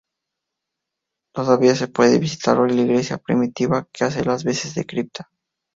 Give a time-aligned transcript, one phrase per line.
[1.31, 5.29] Todavía se puede visitar hoy la iglesia primitiva, que hace las veces de cripta.